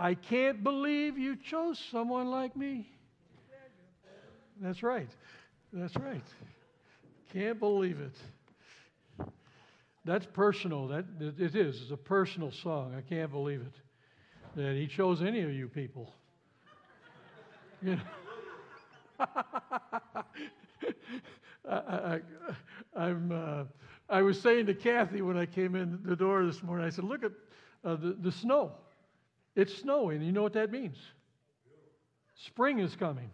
[0.00, 2.88] I can't believe you chose someone like me.
[4.58, 5.10] That's right.
[5.74, 6.24] That's right.
[7.34, 9.26] Can't believe it.
[10.06, 10.88] That's personal.
[10.88, 11.82] That it is.
[11.82, 12.94] It's a personal song.
[12.96, 13.74] I can't believe it
[14.56, 16.12] that he chose any of you people.
[17.82, 18.02] You know?
[21.66, 22.20] I,
[22.94, 23.64] am uh,
[24.10, 27.04] I was saying to Kathy when I came in the door this morning, I said,
[27.04, 27.32] look at
[27.82, 28.72] uh, the, the snow.
[29.60, 30.22] It's snowing.
[30.22, 30.96] You know what that means?
[32.46, 33.30] Spring is coming.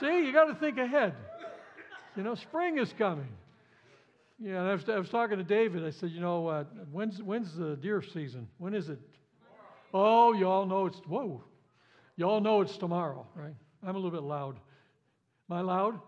[0.00, 1.14] See, you got to think ahead.
[2.16, 3.28] You know, spring is coming.
[4.40, 5.86] Yeah, I was, I was talking to David.
[5.86, 8.48] I said, you know, uh, when's, when's the deer season?
[8.58, 8.98] When is it?
[9.94, 11.44] Oh, you all know it's, whoa.
[12.16, 13.54] You all know it's tomorrow, right?
[13.84, 14.58] I'm a little bit loud.
[15.48, 16.00] Am I loud?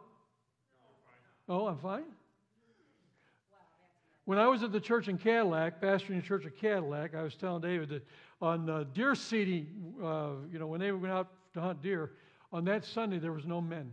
[1.48, 2.02] Oh, I'm fine?
[4.24, 7.34] When I was at the church in Cadillac, pastoring the church of Cadillac, I was
[7.36, 8.04] telling David that
[8.40, 9.66] on uh, deer seeding,
[10.02, 12.12] uh, you know, when they went out to hunt deer,
[12.52, 13.90] on that Sunday there was no men.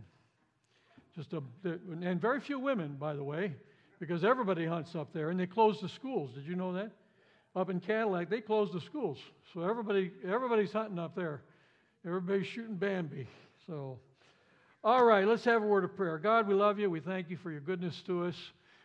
[1.14, 3.54] Just a, and very few women, by the way,
[3.98, 6.30] because everybody hunts up there, and they closed the schools.
[6.34, 6.92] Did you know that?
[7.56, 9.18] Up in Cadillac, they closed the schools,
[9.52, 11.42] so everybody, everybody's hunting up there.
[12.06, 13.26] Everybody's shooting Bambi.
[13.66, 13.98] So,
[14.84, 16.16] all right, let's have a word of prayer.
[16.18, 16.88] God, we love you.
[16.88, 18.36] We thank you for your goodness to us.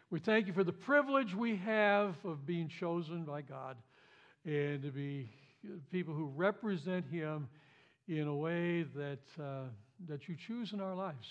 [0.09, 3.77] We thank you for the privilege we have of being chosen by God
[4.45, 5.29] and to be
[5.91, 7.47] people who represent Him
[8.07, 9.63] in a way that, uh,
[10.07, 11.27] that you choose in our lives.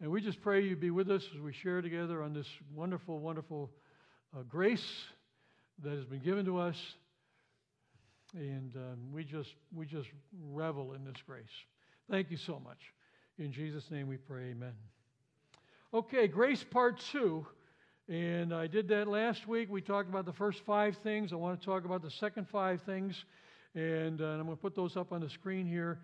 [0.00, 3.20] And we just pray you be with us as we share together on this wonderful,
[3.20, 3.70] wonderful
[4.36, 4.86] uh, grace
[5.82, 6.76] that has been given to us.
[8.34, 10.08] And um, we, just, we just
[10.50, 11.44] revel in this grace.
[12.10, 12.78] Thank you so much.
[13.38, 14.72] In Jesus' name we pray, amen.
[15.94, 17.46] Okay, grace part two.
[18.12, 19.70] And I did that last week.
[19.70, 21.32] We talked about the first five things.
[21.32, 23.24] I want to talk about the second five things.
[23.74, 25.98] And, uh, and I'm going to put those up on the screen here.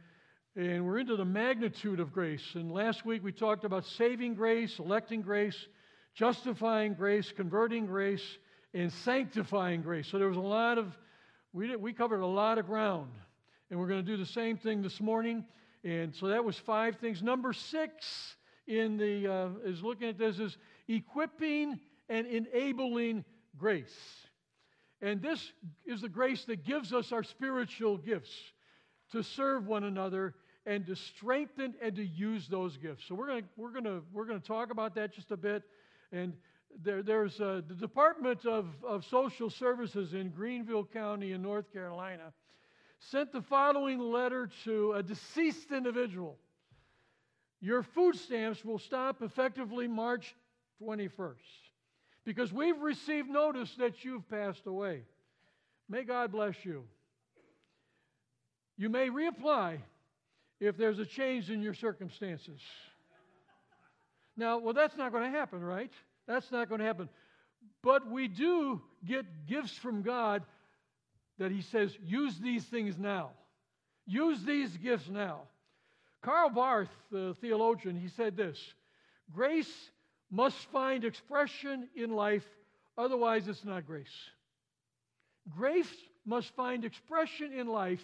[0.56, 2.55] And we're into the magnitude of grace.
[2.55, 5.55] And last week we talked about saving grace, electing grace,
[6.14, 8.25] justifying grace, converting grace,
[8.73, 10.08] and sanctifying grace.
[10.11, 10.86] So there was a lot of,
[11.52, 13.11] we, did, we covered a lot of ground.
[13.70, 15.45] And we're going to do the same thing this morning.
[15.85, 17.23] And so that was five things.
[17.23, 18.35] Number six
[18.67, 20.57] in the, uh, is looking at this is
[20.89, 23.24] equipping and enabling
[23.57, 23.96] grace.
[25.01, 25.52] And this
[25.86, 28.30] is the grace that gives us our spiritual gifts
[29.13, 30.35] to serve one another
[30.67, 33.05] and to strengthen and to use those gifts.
[33.07, 35.36] So we're going to we're going to we're going to talk about that just a
[35.36, 35.63] bit.
[36.13, 36.35] And
[36.83, 42.33] there, there's uh, the Department of, of Social Services in Greenville County in North Carolina
[42.98, 46.36] sent the following letter to a deceased individual.
[47.61, 50.35] Your food stamps will stop effectively March
[50.83, 51.67] 21st
[52.28, 55.00] because we've received notice that you've passed away.
[55.89, 56.84] May God bless you.
[58.77, 59.78] You may reapply
[60.61, 62.61] if there's a change in your circumstances.
[64.36, 65.90] Now, well, that's not going to happen, right?
[66.27, 67.08] That's not going to happen.
[67.83, 70.42] But we do get gifts from God
[71.39, 73.30] that He says, use these things now.
[74.06, 75.45] Use these gifts now.
[76.20, 78.58] Karl Barth, the theologian, he said this
[79.33, 79.72] Grace
[80.30, 82.46] must find expression in life,
[82.96, 84.30] otherwise, it's not grace.
[85.48, 85.92] Grace
[86.27, 88.02] must find expression in life,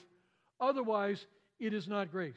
[0.61, 1.27] otherwise,
[1.59, 2.35] it is not grace.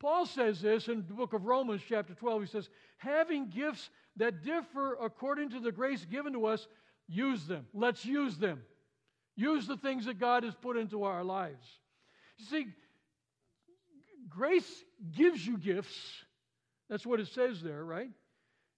[0.00, 2.42] Paul says this in the book of Romans, chapter 12.
[2.42, 6.66] He says, Having gifts that differ according to the grace given to us,
[7.06, 7.66] use them.
[7.74, 8.62] Let's use them.
[9.36, 11.66] Use the things that God has put into our lives.
[12.38, 12.66] You see,
[14.28, 15.96] grace gives you gifts.
[16.88, 18.10] That's what it says there, right?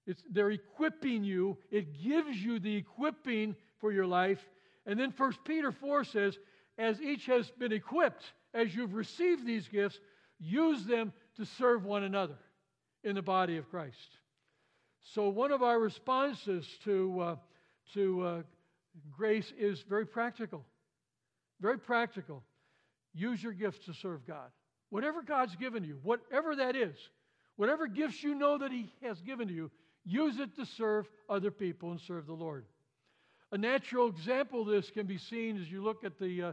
[0.06, 1.58] It's, they're equipping you.
[1.70, 4.40] It gives you the equipping for your life.
[4.86, 6.38] And then 1 Peter 4 says,
[6.78, 8.24] as each has been equipped,
[8.54, 9.98] as you've received these gifts,
[10.38, 12.36] use them to serve one another
[13.04, 14.18] in the body of Christ.
[15.14, 17.36] So, one of our responses to, uh,
[17.94, 18.42] to uh,
[19.16, 20.64] grace is very practical.
[21.60, 22.42] Very practical.
[23.14, 24.50] Use your gifts to serve God.
[24.90, 26.96] Whatever God's given you, whatever that is,
[27.56, 29.70] whatever gifts you know that He has given to you,
[30.04, 32.64] Use it to serve other people and serve the Lord.
[33.52, 36.52] A natural example of this can be seen as you look at the, uh,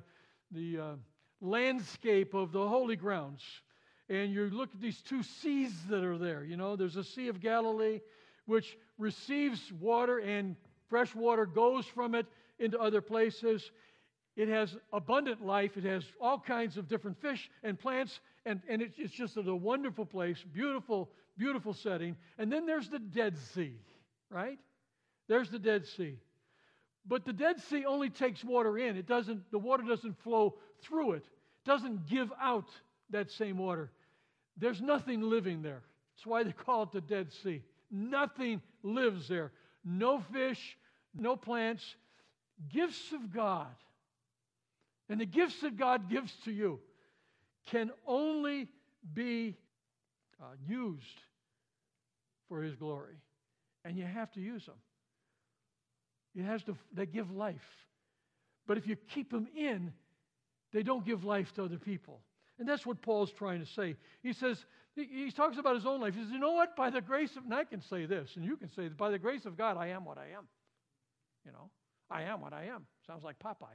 [0.52, 0.96] the uh,
[1.42, 3.42] landscape of the holy grounds.
[4.10, 6.44] And you look at these two seas that are there.
[6.44, 8.02] You know, there's a Sea of Galilee,
[8.46, 10.56] which receives water and
[10.90, 12.26] fresh water goes from it
[12.58, 13.72] into other places.
[14.36, 15.78] It has abundant life.
[15.78, 19.56] It has all kinds of different fish and plants, and, and it's, it's just a
[19.56, 22.18] wonderful place, beautiful beautiful setting.
[22.38, 23.74] And then there's the Dead Sea,
[24.30, 24.60] right?
[25.28, 26.18] There's the Dead Sea.
[27.08, 28.98] But the Dead Sea only takes water in.
[28.98, 31.24] It doesn't, the water doesn't flow through it.
[31.24, 32.68] It doesn't give out
[33.10, 33.90] that same water.
[34.58, 35.82] There's nothing living there.
[36.16, 37.64] That's why they call it the Dead Sea.
[37.90, 39.52] Nothing lives there.
[39.84, 40.78] No fish,
[41.16, 41.96] no plants.
[42.72, 43.74] Gifts of God.
[45.08, 46.80] And the gifts that God gives to you
[47.72, 48.68] can only
[49.14, 49.56] be
[50.42, 51.22] uh, used
[52.50, 53.16] for His glory.
[53.86, 54.76] And you have to use them.
[56.36, 57.56] It has to, they give life.
[58.68, 59.94] But if you keep them in,
[60.74, 62.20] they don't give life to other people.
[62.60, 63.96] And that's what Paul's trying to say.
[64.22, 64.64] He says,
[64.96, 66.14] he talks about his own life.
[66.14, 66.76] He says, You know what?
[66.76, 69.20] By the grace of, and I can say this, and you can say, By the
[69.20, 70.48] grace of God, I am what I am.
[71.46, 71.70] You know,
[72.10, 72.86] I am what I am.
[73.08, 73.68] Sounds like Popeye.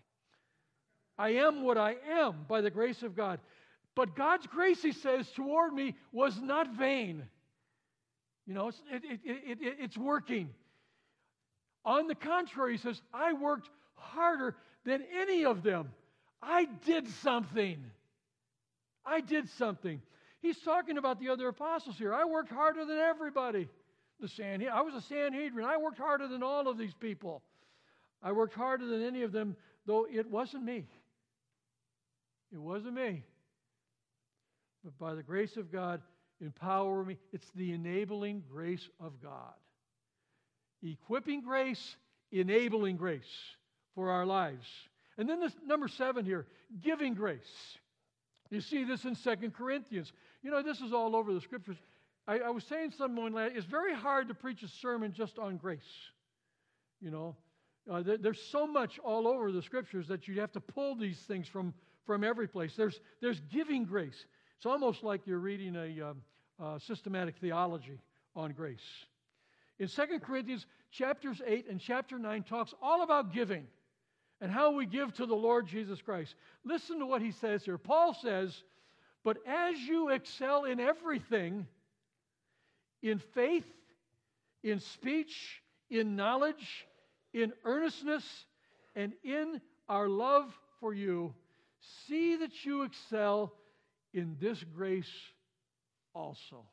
[1.16, 3.40] I am what I am by the grace of God.
[3.94, 7.24] But God's grace, he says, toward me was not vain.
[8.46, 10.50] You know, it's, it, it, it, it's working.
[11.84, 15.92] On the contrary, he says, I worked harder than any of them.
[16.42, 17.78] I did something.
[19.04, 20.00] I did something.
[20.40, 22.12] He's talking about the other apostles here.
[22.12, 23.68] I worked harder than everybody.
[24.20, 24.70] The Sanhedrin.
[24.72, 25.66] I was a Sanhedrin.
[25.66, 27.42] I worked harder than all of these people.
[28.22, 29.56] I worked harder than any of them,
[29.86, 30.86] though it wasn't me.
[32.52, 33.22] It wasn't me.
[34.84, 36.02] But by the grace of God,
[36.40, 37.16] empower me.
[37.32, 39.54] It's the enabling grace of God.
[40.82, 41.96] Equipping grace,
[42.30, 43.22] enabling grace
[43.94, 44.66] for our lives.
[45.16, 46.46] And then this number seven here,
[46.82, 47.78] giving grace.
[48.50, 50.12] You see this in Second Corinthians.
[50.42, 51.76] You know, this is all over the scriptures.
[52.26, 55.80] I, I was saying someone it's very hard to preach a sermon just on grace.
[57.00, 57.36] You know,
[57.90, 61.18] uh, there, there's so much all over the scriptures that you have to pull these
[61.18, 61.74] things from,
[62.06, 62.74] from every place.
[62.76, 64.24] There's, there's giving grace.
[64.56, 68.00] It's almost like you're reading a um, systematic theology
[68.36, 68.80] on grace.
[69.78, 73.66] In Second Corinthians chapters 8 and chapter 9 talks all about giving
[74.40, 76.34] and how we give to the Lord Jesus Christ.
[76.64, 77.78] Listen to what he says here.
[77.78, 78.62] Paul says,
[79.24, 81.66] But as you excel in everything,
[83.02, 83.66] in faith,
[84.62, 86.86] in speech, in knowledge,
[87.32, 88.24] in earnestness,
[88.94, 91.34] and in our love for you,
[92.06, 93.52] see that you excel
[94.14, 95.10] in this grace
[96.14, 96.64] also.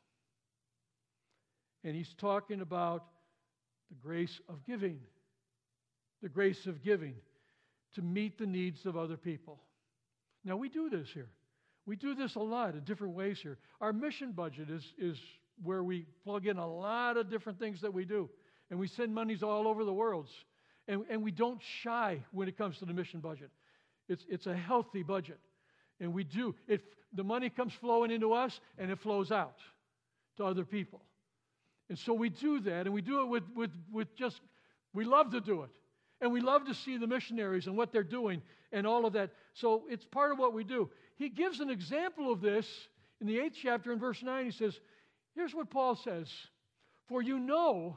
[1.84, 3.04] And he's talking about
[3.90, 5.00] the grace of giving,
[6.22, 7.14] the grace of giving
[7.94, 9.60] to meet the needs of other people.
[10.44, 11.28] Now, we do this here.
[11.84, 13.58] We do this a lot in different ways here.
[13.80, 15.18] Our mission budget is, is
[15.62, 18.30] where we plug in a lot of different things that we do.
[18.70, 20.28] And we send monies all over the world.
[20.86, 23.50] And, and we don't shy when it comes to the mission budget.
[24.08, 25.40] It's, it's a healthy budget.
[26.02, 26.54] And we do.
[26.66, 26.82] It,
[27.14, 29.56] the money comes flowing into us and it flows out
[30.36, 31.00] to other people.
[31.88, 34.40] And so we do that, and we do it with, with, with just,
[34.94, 35.70] we love to do it.
[36.20, 39.30] And we love to see the missionaries and what they're doing and all of that.
[39.54, 40.88] So it's part of what we do.
[41.16, 42.66] He gives an example of this
[43.20, 44.44] in the eighth chapter in verse 9.
[44.44, 44.78] He says,
[45.34, 46.28] Here's what Paul says
[47.08, 47.96] For you know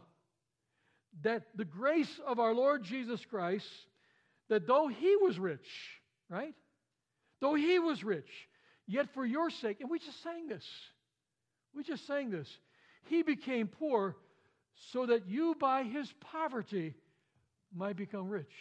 [1.22, 3.70] that the grace of our Lord Jesus Christ,
[4.50, 5.68] that though he was rich,
[6.30, 6.54] right?
[7.46, 8.32] Though he was rich,
[8.88, 10.66] yet for your sake, and we just sang this.
[11.76, 12.50] We just sang this.
[13.04, 14.16] He became poor
[14.92, 16.96] so that you by his poverty
[17.72, 18.56] might become rich.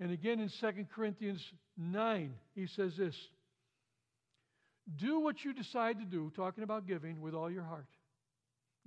[0.00, 1.40] And again in 2 Corinthians
[1.76, 3.14] 9, he says this
[4.96, 7.86] Do what you decide to do, talking about giving, with all your heart.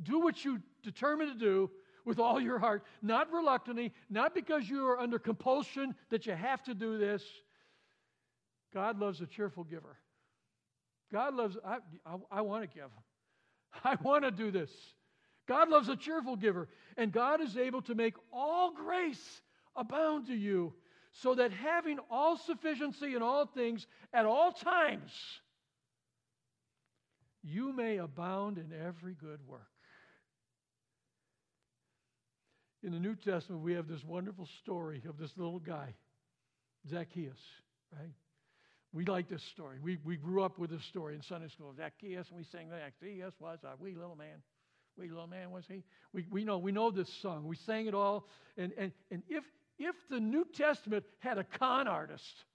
[0.02, 1.72] Do what you determine to do
[2.04, 6.62] with all your heart, not reluctantly, not because you are under compulsion that you have
[6.64, 7.24] to do this.
[8.74, 9.98] God loves a cheerful giver.
[11.12, 12.90] God loves, I, I, I want to give.
[13.84, 14.72] I want to do this.
[15.48, 19.42] God loves a cheerful giver, and God is able to make all grace
[19.76, 20.74] abound to you,
[21.12, 25.12] so that having all sufficiency in all things at all times,
[27.44, 29.62] you may abound in every good work.
[32.82, 35.94] In the New Testament, we have this wonderful story of this little guy,
[36.90, 37.40] Zacchaeus,
[37.92, 38.12] right?
[38.94, 39.78] We like this story.
[39.82, 41.74] We, we grew up with this story in Sunday school.
[41.76, 42.80] Zacchaeus, and we sang that.
[43.02, 44.44] Zacchaeus was a wee little man.
[44.98, 45.84] Wee little man was he?
[46.14, 47.48] We, we know we know this song.
[47.48, 48.28] We sang it all.
[48.56, 49.44] And, and, and if,
[49.80, 52.46] if the New Testament had a con artist,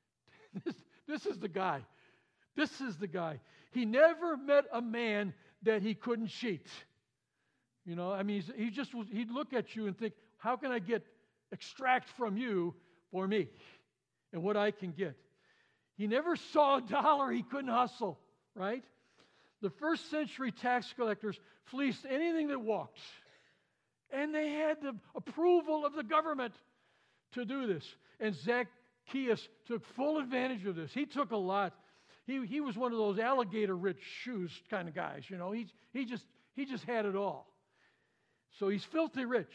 [0.64, 0.74] this,
[1.06, 1.82] this is the guy.
[2.56, 3.40] This is the guy.
[3.72, 6.66] He never met a man that he couldn't cheat.
[7.84, 10.78] You know, I mean, he just he'd look at you and think, how can I
[10.78, 11.04] get
[11.52, 12.74] extract from you
[13.10, 13.48] for me
[14.32, 15.16] and what I can get?
[16.00, 18.18] He never saw a dollar he couldn't hustle,
[18.54, 18.82] right?
[19.60, 22.98] The first century tax collectors fleeced anything that walked.
[24.10, 26.54] And they had the approval of the government
[27.34, 27.84] to do this.
[28.18, 30.90] And Zacchaeus took full advantage of this.
[30.90, 31.74] He took a lot.
[32.26, 35.52] He, he was one of those alligator rich shoes kind of guys, you know.
[35.52, 36.24] He, he, just,
[36.56, 37.46] he just had it all.
[38.58, 39.52] So he's filthy rich.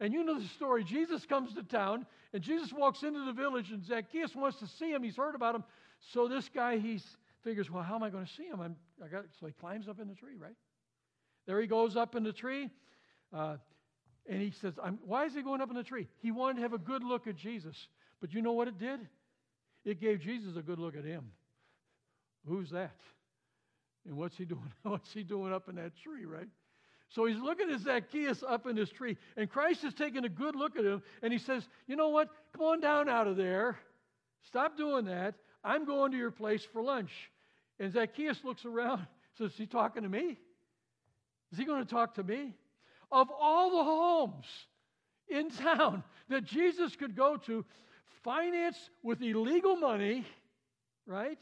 [0.00, 0.84] And you know the story.
[0.84, 4.90] Jesus comes to town, and Jesus walks into the village, and Zacchaeus wants to see
[4.90, 5.02] him.
[5.02, 5.64] He's heard about him.
[6.12, 7.00] So this guy, he
[7.42, 8.60] figures, well, how am I going to see him?
[8.60, 10.56] I'm, I got, so he climbs up in the tree, right?
[11.46, 12.70] There he goes up in the tree.
[13.32, 13.56] Uh,
[14.28, 14.74] and he says,
[15.04, 16.08] Why is he going up in the tree?
[16.18, 17.76] He wanted to have a good look at Jesus.
[18.20, 19.00] But you know what it did?
[19.84, 21.30] It gave Jesus a good look at him.
[22.46, 22.96] Who's that?
[24.04, 24.72] And what's he doing?
[24.82, 26.48] What's he doing up in that tree, right?
[27.08, 30.56] So he's looking at Zacchaeus up in his tree, and Christ is taking a good
[30.56, 32.28] look at him, and he says, You know what?
[32.52, 33.78] Come on down out of there.
[34.46, 35.34] Stop doing that.
[35.62, 37.10] I'm going to your place for lunch.
[37.78, 39.06] And Zacchaeus looks around,
[39.38, 40.38] says, Is he talking to me?
[41.52, 42.54] Is he going to talk to me?
[43.12, 44.46] Of all the homes
[45.28, 47.64] in town that Jesus could go to,
[48.24, 50.26] financed with illegal money,
[51.06, 51.38] right?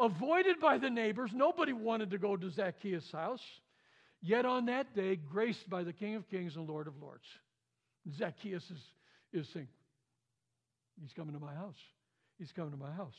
[0.00, 1.30] Avoided by the neighbors.
[1.34, 3.42] Nobody wanted to go to Zacchaeus' house.
[4.26, 7.26] Yet on that day, graced by the King of Kings and Lord of Lords.
[8.18, 8.80] Zacchaeus is,
[9.32, 9.68] is saying,
[11.00, 11.78] He's coming to my house.
[12.36, 13.14] He's coming to my house.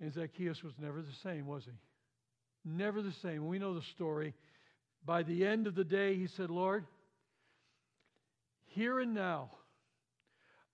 [0.00, 1.70] And Zacchaeus was never the same, was he?
[2.64, 3.46] Never the same.
[3.46, 4.34] We know the story.
[5.04, 6.84] By the end of the day, he said, Lord,
[8.66, 9.50] here and now,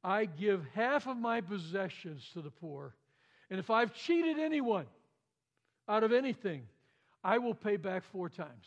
[0.03, 2.95] I give half of my possessions to the poor.
[3.51, 4.87] And if I've cheated anyone
[5.87, 6.63] out of anything,
[7.23, 8.67] I will pay back four times.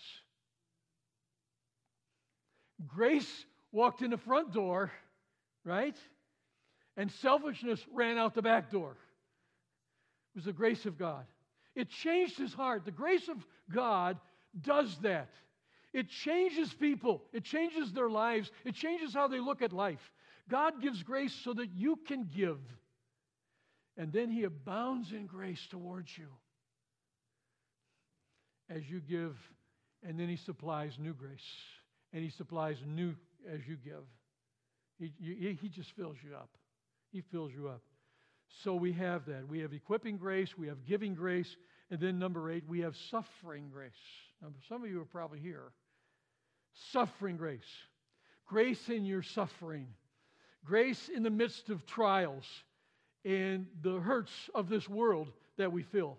[2.88, 4.92] Grace walked in the front door,
[5.64, 5.96] right?
[6.98, 8.98] And selfishness ran out the back door.
[10.34, 11.26] It was the grace of God.
[11.76, 12.86] It changed his heart.
[12.86, 13.38] The grace of
[13.74, 14.18] God
[14.62, 15.30] does that.
[15.94, 20.12] It changes people, it changes their lives, it changes how they look at life.
[20.50, 22.60] God gives grace so that you can give.
[23.98, 26.28] And then he abounds in grace towards you
[28.74, 29.36] as you give,
[30.08, 31.40] and then he supplies new grace.
[32.14, 33.16] And he supplies new
[33.52, 34.04] as you give.
[35.00, 36.50] He, he, just fills you up.
[37.12, 37.82] He fills you up.
[38.64, 39.48] So we have that.
[39.48, 41.56] We have equipping grace, we have giving grace,
[41.90, 43.92] and then number eight, we have suffering grace.
[44.42, 45.72] Now, some of you are probably here.
[46.92, 47.62] Suffering grace.
[48.46, 49.88] Grace in your suffering.
[50.64, 52.46] Grace in the midst of trials
[53.26, 56.18] and the hurts of this world that we feel.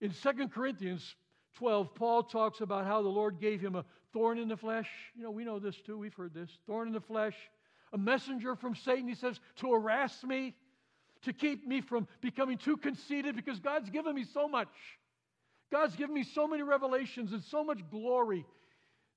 [0.00, 1.16] In 2 Corinthians
[1.56, 4.88] 12, Paul talks about how the Lord gave him a thorn in the flesh.
[5.14, 5.98] You know, we know this too.
[5.98, 6.50] We've heard this.
[6.66, 7.34] Thorn in the flesh.
[7.92, 10.54] A messenger from Satan, he says, to harass me,
[11.22, 14.68] to keep me from becoming too conceited because God's given me so much.
[15.70, 18.46] God's given me so many revelations and so much glory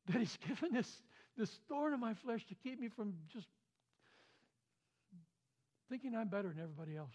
[0.08, 0.92] that He's given this,
[1.38, 3.48] this thorn in my flesh to keep me from just
[5.90, 7.14] thinking I'm better than everybody else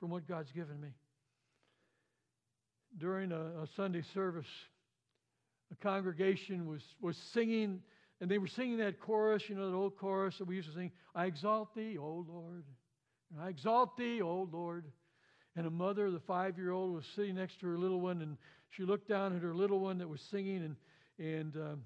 [0.00, 0.88] from what God's given me.
[2.96, 4.46] During a, a Sunday service,
[5.70, 7.80] a congregation was, was singing,
[8.20, 10.74] and they were singing that chorus, you know, that old chorus that we used to
[10.74, 12.64] sing I exalt thee, O Lord.
[13.40, 14.84] I exalt thee, O Lord.
[15.56, 18.36] And a mother, the five year old, was sitting next to her little one, and
[18.70, 20.76] she looked down at her little one that was singing, and,
[21.18, 21.82] and um,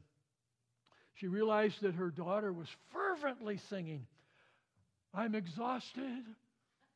[1.15, 4.07] she realized that her daughter was fervently singing,
[5.15, 6.25] I'm exhausted,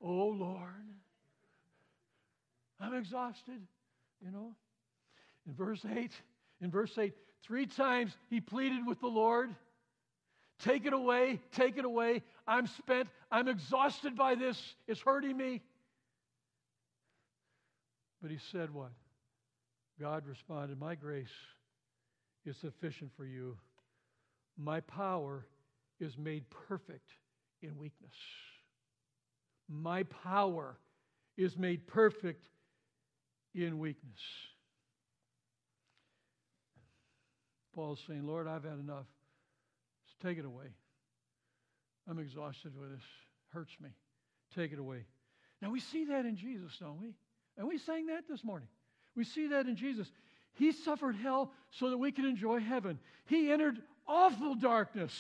[0.03, 0.71] oh Lord.
[2.81, 3.61] I'm exhausted,
[4.25, 4.55] you know.
[5.47, 6.13] In verse 8,
[6.61, 9.55] in verse 8, three times he pleaded with the Lord,
[10.59, 12.23] Take it away, take it away.
[12.47, 13.09] I'm spent.
[13.31, 14.75] I'm exhausted by this.
[14.89, 15.63] It's hurting me.
[18.23, 18.93] But he said what?
[20.01, 21.29] God responded, My grace
[22.45, 23.57] is sufficient for you.
[24.57, 25.47] My power
[26.01, 27.11] is made perfect
[27.63, 28.15] in weakness.
[29.69, 30.79] My power
[31.37, 32.49] is made perfect
[33.65, 34.21] in weakness.
[37.75, 39.07] Paul's saying, Lord, I've had enough.
[40.07, 40.67] Just take it away.
[42.09, 43.05] I'm exhausted with this.
[43.53, 43.91] Hurts me.
[44.55, 45.05] Take it away.
[45.61, 47.15] Now we see that in Jesus, don't we?
[47.59, 48.69] And we sang that this morning.
[49.15, 50.11] We see that in Jesus.
[50.55, 52.99] He suffered hell so that we could enjoy heaven.
[53.27, 55.13] He entered awful darkness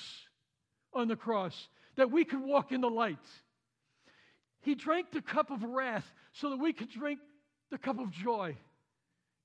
[0.92, 3.18] on the cross that we could walk in the light.
[4.62, 7.20] He drank the cup of wrath so that we could drink
[7.70, 8.56] the cup of joy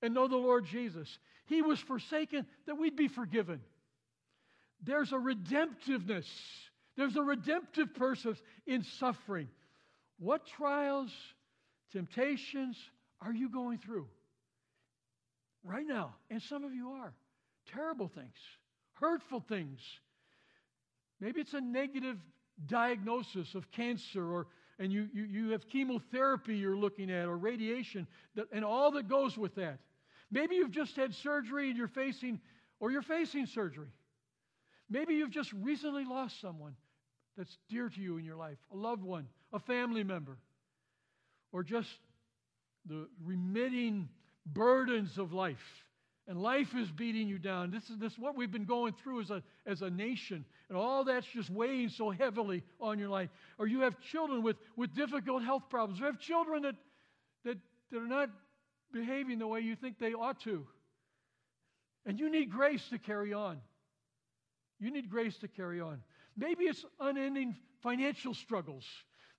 [0.01, 1.19] and know the Lord Jesus.
[1.45, 3.61] He was forsaken that we'd be forgiven.
[4.83, 6.27] There's a redemptiveness,
[6.97, 9.47] there's a redemptive purpose in suffering.
[10.17, 11.11] What trials,
[11.91, 12.77] temptations
[13.21, 14.07] are you going through?
[15.63, 17.13] Right now, and some of you are.
[17.71, 18.35] Terrible things
[19.01, 19.79] hurtful things.
[21.19, 22.17] Maybe it's a negative
[22.67, 24.47] diagnosis of cancer or
[24.81, 29.07] and you, you, you have chemotherapy you're looking at or radiation that, and all that
[29.07, 29.77] goes with that.
[30.31, 32.39] Maybe you've just had surgery and you're facing,
[32.79, 33.91] or you're facing surgery.
[34.89, 36.73] Maybe you've just recently lost someone
[37.37, 40.39] that's dear to you in your life, a loved one, a family member,
[41.51, 41.89] or just
[42.87, 44.09] the remitting
[44.47, 45.85] burdens of life.
[46.27, 47.71] And life is beating you down.
[47.71, 50.45] This is, this what we've been going through as a, as a nation.
[50.69, 53.29] And all that's just weighing so heavily on your life.
[53.57, 55.99] Or you have children with, with difficult health problems.
[55.99, 56.75] You have children that,
[57.43, 57.57] that,
[57.91, 58.29] that are not
[58.93, 60.65] behaving the way you think they ought to.
[62.05, 63.59] And you need grace to carry on.
[64.79, 66.01] You need grace to carry on.
[66.37, 68.85] Maybe it's unending financial struggles.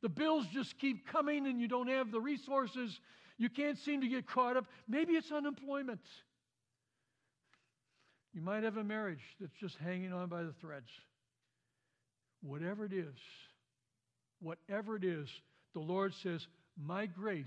[0.02, 3.00] The bills just keep coming and you don't have the resources.
[3.38, 4.66] You can't seem to get caught up.
[4.88, 6.00] Maybe it's unemployment.
[8.32, 10.88] You might have a marriage that's just hanging on by the threads.
[12.42, 13.14] Whatever it is,
[14.40, 15.28] whatever it is,
[15.74, 16.46] the Lord says,
[16.76, 17.46] My grace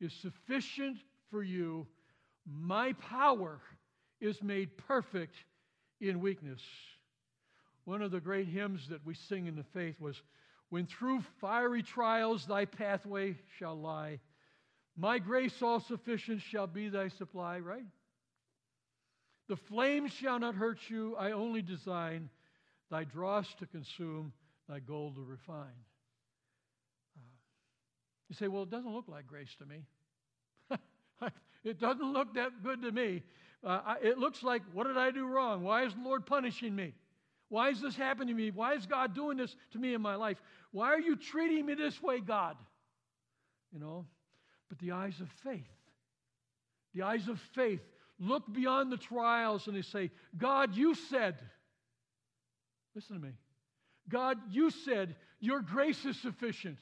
[0.00, 0.98] is sufficient
[1.30, 1.86] for you.
[2.46, 3.60] My power
[4.20, 5.34] is made perfect
[6.00, 6.62] in weakness.
[7.84, 10.20] One of the great hymns that we sing in the faith was,
[10.70, 14.20] When through fiery trials thy pathway shall lie,
[14.96, 17.84] my grace all sufficient shall be thy supply, right?
[19.48, 21.16] The flames shall not hurt you.
[21.16, 22.30] I only design
[22.90, 24.32] thy dross to consume,
[24.68, 25.66] thy gold to refine.
[27.16, 27.22] Uh,
[28.28, 29.84] you say, well, it doesn't look like grace to me.
[31.64, 33.22] it doesn't look that good to me.
[33.64, 35.62] Uh, I, it looks like, what did I do wrong?
[35.62, 36.94] Why is the Lord punishing me?
[37.48, 38.50] Why is this happening to me?
[38.50, 40.38] Why is God doing this to me in my life?
[40.72, 42.56] Why are you treating me this way, God?
[43.72, 44.06] You know,
[44.68, 45.62] but the eyes of faith,
[46.94, 47.80] the eyes of faith
[48.18, 51.36] look beyond the trials and they say, God, you said,
[52.94, 53.32] listen to me.
[54.08, 56.78] God, you said your grace is sufficient.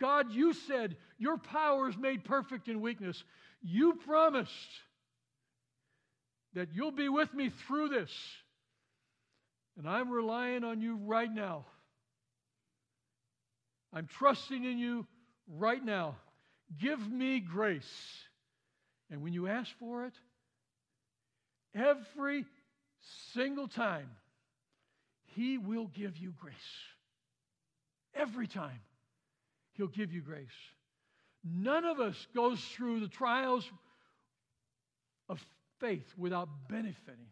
[0.00, 3.22] God, you said your power is made perfect in weakness.
[3.62, 4.52] You promised
[6.54, 8.10] that you'll be with me through this.
[9.76, 11.66] And I'm relying on you right now.
[13.92, 15.06] I'm trusting in you
[15.46, 16.16] right now.
[16.80, 17.84] Give me grace.
[19.10, 20.14] And when you ask for it,
[21.74, 22.44] Every
[23.32, 24.10] single time,
[25.24, 26.54] He will give you grace.
[28.14, 28.80] Every time,
[29.72, 30.48] He'll give you grace.
[31.44, 33.64] None of us goes through the trials
[35.28, 35.44] of
[35.78, 37.28] faith without benefiting.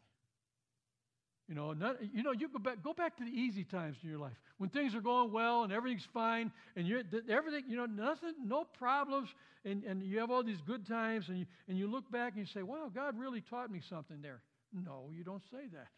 [1.48, 4.10] You know, not, you know, you go back, go back to the easy times in
[4.10, 7.86] your life when things are going well and everything's fine and you're everything, you know,
[7.86, 9.28] nothing, no problems,
[9.64, 12.40] and, and you have all these good times and you, and you look back and
[12.40, 14.42] you say, wow, God really taught me something there.
[14.72, 15.88] No, you don't say that.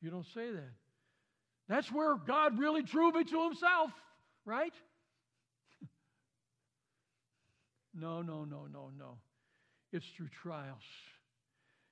[0.00, 0.72] You don't say that.
[1.68, 3.92] That's where God really drew me to Himself,
[4.44, 4.72] right?
[7.94, 9.18] no, no, no, no, no.
[9.92, 10.82] It's through trials.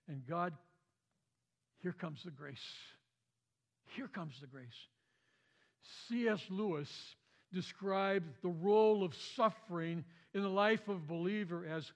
[0.09, 0.55] And God
[1.83, 2.59] here comes the grace.
[3.95, 4.67] Here comes the grace.
[6.09, 6.43] C.S.
[6.51, 6.91] Lewis
[7.53, 11.91] described the role of suffering in the life of a believer as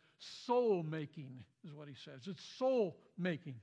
[0.47, 2.27] soul making, is what he says.
[2.27, 3.57] It's soul making.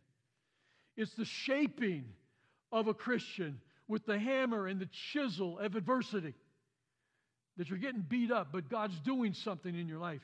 [0.95, 2.05] It's the shaping
[2.71, 6.36] of a Christian with the hammer and the chisel of adversity.
[7.58, 10.21] That you're getting beat up, but God's doing something in your life.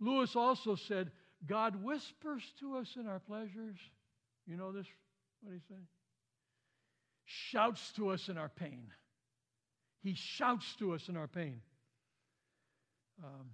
[0.00, 1.10] Lewis also said,
[1.46, 3.76] God whispers to us in our pleasures.
[4.46, 4.86] You know this
[5.42, 5.80] what did he say?
[7.24, 8.92] Shouts to us in our pain.
[10.02, 11.60] He shouts to us in our pain.
[13.22, 13.50] Um,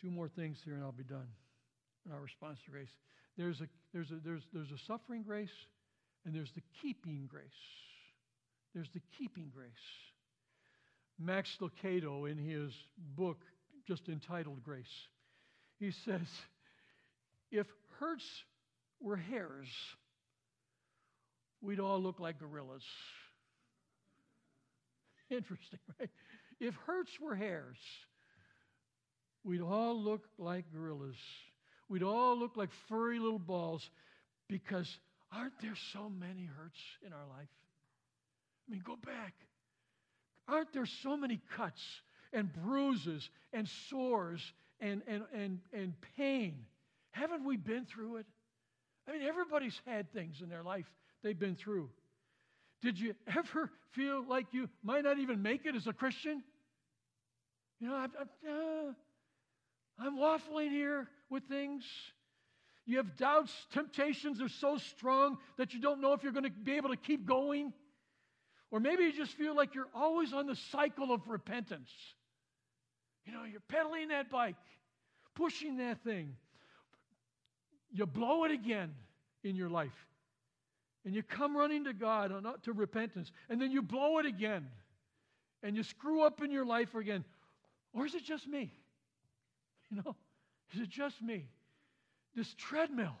[0.00, 1.26] two more things here, and I'll be done.
[2.06, 2.96] In our response to grace,
[3.36, 5.52] there's a there's a there's there's a suffering grace,
[6.24, 7.44] and there's the keeping grace.
[8.74, 9.72] There's the keeping grace.
[11.18, 12.72] Max Lucado, in his
[13.16, 13.38] book
[13.86, 15.08] just entitled Grace,
[15.80, 16.28] he says,
[17.50, 17.66] if
[17.98, 18.44] hurts
[19.00, 19.68] were hairs,
[21.60, 22.82] we'd all look like gorillas.
[25.30, 26.10] Interesting, right?
[26.60, 27.78] If hurts were hairs,
[29.44, 31.16] we'd all look like gorillas.
[31.88, 33.88] We'd all look like furry little balls
[34.48, 34.98] because
[35.32, 37.48] aren't there so many hurts in our life?
[38.68, 39.34] I mean, go back.
[40.48, 41.80] Aren't there so many cuts
[42.32, 44.40] and bruises and sores
[44.80, 46.64] and, and, and, and pain?
[47.10, 48.26] Haven't we been through it?
[49.08, 50.86] I mean, everybody's had things in their life
[51.22, 51.90] they've been through.
[52.82, 56.42] Did you ever feel like you might not even make it as a Christian?
[57.80, 58.92] You know, I'm, I'm, uh,
[59.98, 61.84] I'm waffling here with things.
[62.86, 66.50] You have doubts, temptations are so strong that you don't know if you're going to
[66.50, 67.72] be able to keep going.
[68.70, 71.90] Or maybe you just feel like you're always on the cycle of repentance.
[73.24, 74.56] You know, you're pedaling that bike,
[75.34, 76.34] pushing that thing.
[77.90, 78.94] You blow it again
[79.44, 80.06] in your life.
[81.08, 84.26] And you come running to God, uh, not to repentance, and then you blow it
[84.26, 84.66] again.
[85.62, 87.24] And you screw up in your life again.
[87.94, 88.70] Or is it just me?
[89.88, 90.16] You know,
[90.74, 91.46] is it just me?
[92.36, 93.16] This treadmill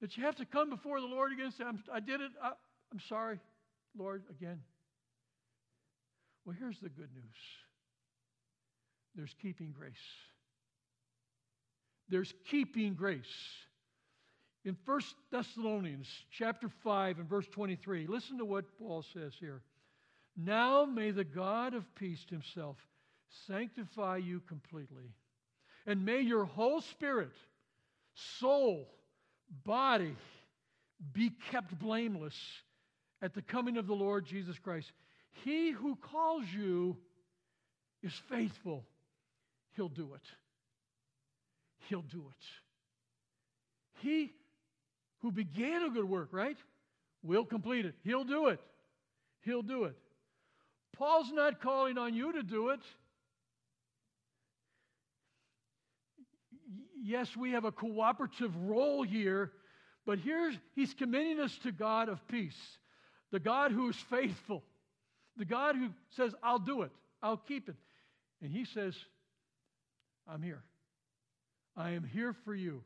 [0.00, 2.30] that you have to come before the Lord again and say, i did it.
[2.42, 2.52] I,
[2.90, 3.38] I'm sorry,
[3.94, 4.62] Lord, again.
[6.46, 7.36] Well, here's the good news
[9.14, 9.92] there's keeping grace.
[12.08, 13.26] There's keeping grace.
[14.64, 15.00] In 1
[15.32, 19.60] Thessalonians chapter 5 and verse 23, listen to what Paul says here.
[20.36, 22.76] Now may the God of peace himself
[23.46, 25.10] sanctify you completely,
[25.86, 27.32] and may your whole spirit,
[28.38, 28.88] soul,
[29.64, 30.14] body
[31.12, 32.36] be kept blameless
[33.20, 34.92] at the coming of the Lord Jesus Christ.
[35.44, 36.96] He who calls you
[38.02, 38.84] is faithful.
[39.74, 40.22] He'll do it.
[41.88, 42.44] He'll do it.
[44.06, 44.32] He
[45.22, 46.56] who began a good work, right,
[47.22, 47.94] will complete it.
[48.04, 48.60] He'll do it.
[49.42, 49.96] He'll do it.
[50.96, 52.80] Paul's not calling on you to do it.
[57.04, 59.52] Yes, we have a cooperative role here,
[60.06, 62.58] but here's he's committing us to God of peace,
[63.32, 64.62] the God who is faithful,
[65.36, 67.76] the God who says, I'll do it, I'll keep it.
[68.40, 68.94] And he says,
[70.28, 70.62] I'm here.
[71.76, 72.82] I am here for you.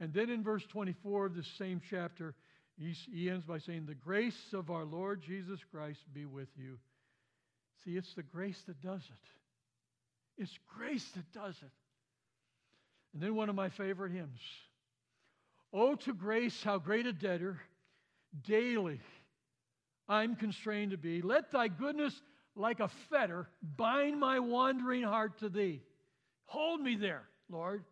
[0.00, 2.34] And then in verse 24 of this same chapter,
[2.76, 6.78] he, ends by saying, The grace of our Lord Jesus Christ be with you.
[7.84, 10.42] See, it's the grace that does it.
[10.42, 11.70] It's grace that does it.
[13.12, 14.40] And then one of my favorite hymns
[15.72, 17.60] Oh, to grace, how great a debtor
[18.46, 19.00] daily
[20.08, 21.20] I'm constrained to be.
[21.20, 22.20] Let thy goodness,
[22.54, 25.82] like a fetter, bind my wandering heart to thee.
[26.46, 27.84] Hold me there, Lord.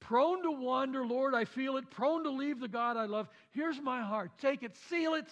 [0.00, 1.90] Prone to wander, Lord, I feel it.
[1.90, 3.28] Prone to leave the God I love.
[3.50, 4.32] Here's my heart.
[4.40, 5.26] Take it, seal it,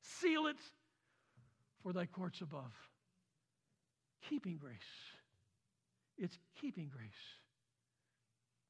[0.00, 0.56] seal it
[1.82, 2.72] for thy courts above.
[4.28, 4.78] Keeping grace.
[6.16, 7.10] It's keeping grace.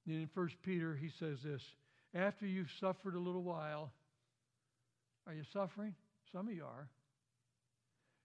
[0.06, 1.62] And in 1 Peter, he says this
[2.14, 3.92] After you've suffered a little while,
[5.26, 5.94] are you suffering?
[6.32, 6.88] Some of you are.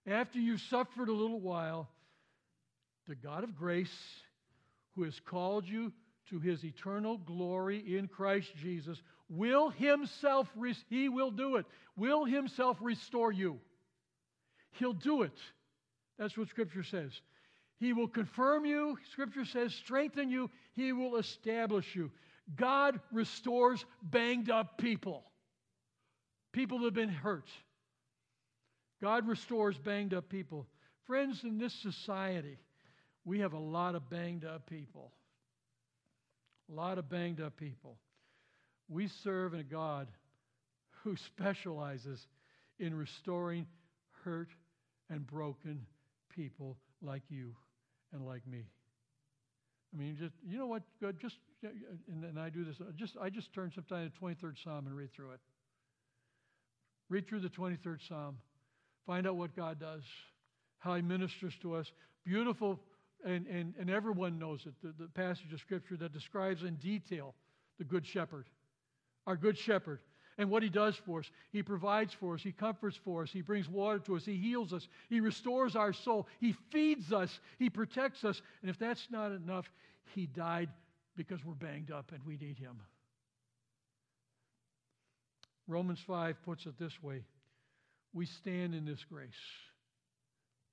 [0.06, 1.88] After you've suffered a little while,
[3.06, 3.94] the God of grace,
[4.94, 5.92] who has called you
[6.30, 10.48] to his eternal glory in Christ Jesus, will himself,
[10.88, 11.66] he will do it,
[11.96, 13.58] will himself restore you.
[14.72, 15.38] He'll do it.
[16.18, 17.12] That's what Scripture says.
[17.78, 22.10] He will confirm you, Scripture says, strengthen you, He will establish you.
[22.54, 25.24] God restores banged up people,
[26.52, 27.48] people that have been hurt.
[29.00, 30.66] God restores banged up people.
[31.06, 32.58] Friends, in this society,
[33.24, 35.12] we have a lot of banged up people.
[36.70, 37.96] A lot of banged up people.
[38.88, 40.08] We serve a God
[41.02, 42.26] who specializes
[42.78, 43.66] in restoring
[44.24, 44.48] hurt
[45.08, 45.86] and broken
[46.34, 47.54] people like you
[48.12, 48.64] and like me.
[49.92, 50.82] I mean, just you know what?
[51.00, 51.18] Good.
[51.20, 52.76] Just and, and I do this.
[52.96, 55.40] Just I just turn sometime to the 23rd Psalm and read through it.
[57.08, 58.38] Read through the 23rd Psalm.
[59.06, 60.02] Find out what God does,
[60.78, 61.90] how He ministers to us.
[62.24, 62.78] Beautiful,
[63.24, 64.74] and, and, and everyone knows it.
[64.82, 67.34] The, the passage of Scripture that describes in detail
[67.78, 68.46] the Good Shepherd,
[69.26, 70.00] our Good Shepherd
[70.38, 71.30] and what He does for us.
[71.52, 74.72] He provides for us, He comforts for us, He brings water to us, He heals
[74.72, 78.40] us, He restores our soul, He feeds us, He protects us.
[78.62, 79.70] And if that's not enough,
[80.14, 80.70] He died
[81.16, 82.80] because we're banged up and we need Him.
[85.68, 87.22] Romans 5 puts it this way
[88.12, 89.30] we stand in this grace.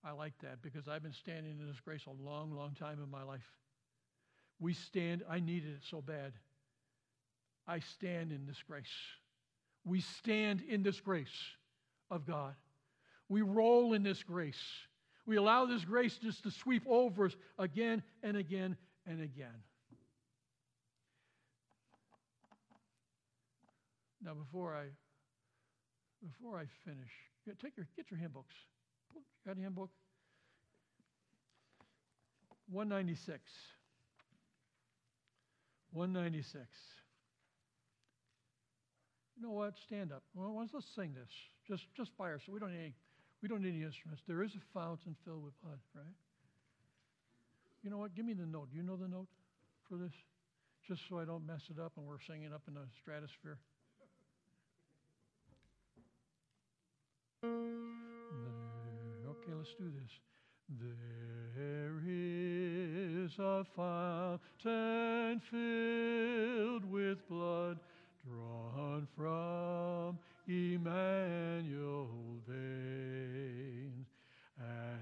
[0.07, 3.11] I like that because I've been standing in this grace a long, long time in
[3.11, 3.43] my life.
[4.57, 6.31] We stand, I needed it so bad.
[7.67, 8.85] I stand in this grace.
[9.83, 11.27] We stand in this grace
[12.09, 12.55] of God.
[13.27, 14.61] We roll in this grace.
[15.25, 19.63] We allow this grace just to sweep over us again and again and again.
[24.23, 24.85] Now, before I
[26.25, 27.11] before I finish,
[27.61, 28.55] take your get your hymn books.
[29.45, 29.89] Got a hymn book?
[32.71, 33.39] 196.
[35.93, 36.65] 196.
[39.37, 39.73] You know what?
[39.85, 40.23] Stand up.
[40.35, 41.29] Well, let's sing this.
[41.67, 42.49] Just, just by ourselves.
[42.49, 42.95] We don't need any,
[43.41, 44.23] we don't need any instruments.
[44.27, 46.05] There is a fountain filled with blood, right?
[47.83, 48.15] You know what?
[48.15, 48.69] Give me the note.
[48.71, 49.27] Do you know the note
[49.87, 50.11] for this?
[50.87, 53.59] Just so I don't mess it up and we're singing up in the stratosphere.
[59.49, 60.11] Let's do this.
[60.67, 67.79] There is a fountain filled with blood
[68.25, 72.09] drawn from Emmanuel
[72.45, 74.07] veins,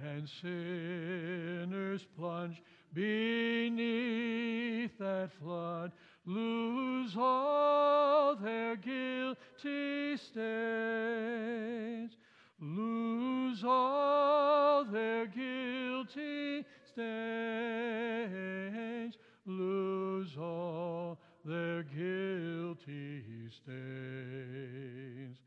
[0.03, 2.61] and sinners plunge
[2.93, 5.91] beneath that flood
[6.25, 12.15] lose all their guilty stains,
[12.65, 17.15] lose all their guilty stains,
[19.45, 25.37] lose all their guilty stains,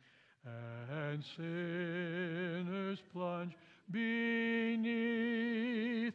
[0.44, 3.56] and sinners plunge
[3.90, 4.88] beneath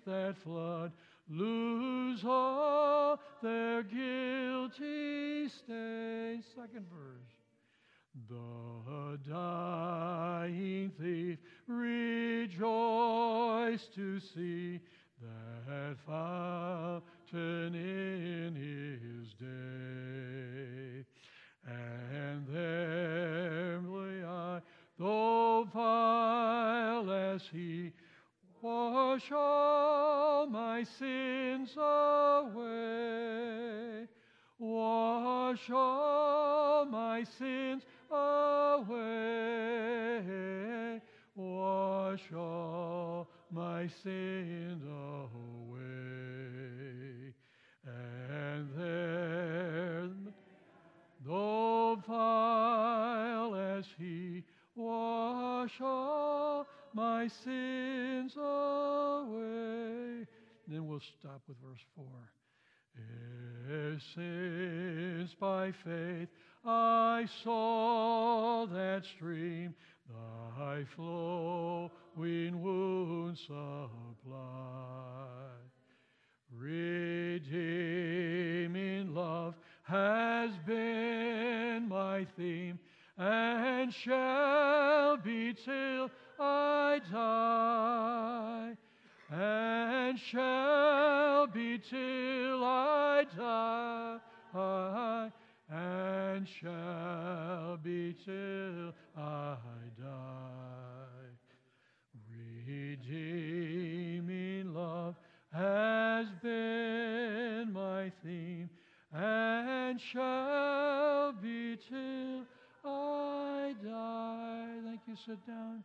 [0.05, 0.93] that flood
[1.29, 6.45] lose all their guilty stains.
[6.55, 7.32] Second verse.
[8.29, 12.63] The dying thief rejoiced
[13.95, 14.79] to see
[15.21, 21.05] that fountain in his day.
[21.65, 23.81] And there
[24.27, 24.61] I,
[24.99, 27.93] though vile as he,
[28.61, 32.83] wash all my sins away.
[34.59, 39.01] Wash all my sins away.
[41.35, 45.63] Wash all my sins away.
[47.85, 50.09] And there,
[51.25, 54.43] though vile as he,
[54.75, 60.27] wash all my sins away.
[60.67, 62.05] Then we'll stop with verse 4.
[64.15, 66.29] Since by faith
[66.65, 69.75] I saw that stream,
[70.09, 74.03] thy flowing wounds supply.
[76.55, 77.43] Redeeming
[79.13, 82.79] love has been my theme
[83.17, 88.77] and shall be till I die,
[89.29, 94.19] and shall be till I die,
[95.73, 99.57] and shall be till I
[99.99, 101.33] die.
[102.67, 105.15] Redeeming love
[105.51, 108.69] has been my theme,
[109.11, 112.45] and shall be till
[112.85, 114.77] I die.
[114.85, 115.15] Thank you.
[115.25, 115.83] Sit down.